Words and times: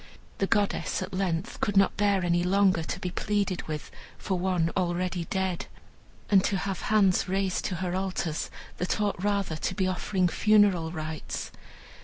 The 0.39 0.47
goddess, 0.47 1.03
at 1.03 1.13
length, 1.13 1.59
could 1.61 1.77
not 1.77 1.95
bear 1.95 2.25
any 2.25 2.43
longer 2.43 2.81
to 2.81 2.99
be 2.99 3.11
pleaded 3.11 3.61
with 3.67 3.91
for 4.17 4.39
one 4.39 4.71
already 4.75 5.25
dead, 5.25 5.67
and 6.27 6.43
to 6.43 6.57
have 6.57 6.81
hands 6.89 7.27
raised 7.29 7.65
to 7.65 7.75
her 7.75 7.95
altars 7.95 8.49
that 8.77 8.99
ought 8.99 9.23
rather 9.23 9.57
to 9.57 9.75
be 9.75 9.85
offering 9.87 10.27
funeral 10.27 10.91
rites. 10.91 11.51